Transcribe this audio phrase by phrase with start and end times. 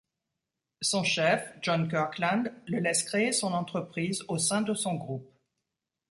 [0.81, 5.29] Son chef, John Kirkland, le laisse créer son entreprise au sein de son groupe.